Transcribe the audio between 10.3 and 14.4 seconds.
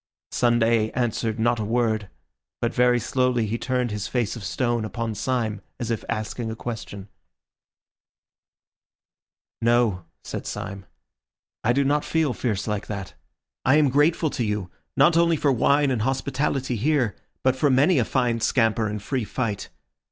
Syme, "I do not feel fierce like that. I am grateful